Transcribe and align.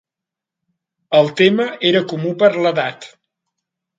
El 1.19 1.29
tema 1.41 1.67
era 1.91 2.03
comú 2.13 2.33
per 2.39 2.51
a 2.57 2.65
l'edat. 2.67 3.09